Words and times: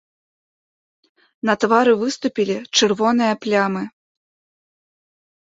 На 1.49 1.53
твары 1.63 1.93
выступілі 2.03 2.57
чырвоныя 2.77 3.33
плямы. 3.45 3.83